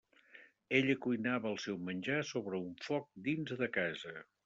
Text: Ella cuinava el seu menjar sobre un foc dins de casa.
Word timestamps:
Ella 0.77 0.95
cuinava 1.07 1.49
el 1.51 1.61
seu 1.65 1.79
menjar 1.91 2.17
sobre 2.33 2.65
un 2.65 2.75
foc 2.89 3.09
dins 3.31 3.59
de 3.65 3.73
casa. 3.81 4.21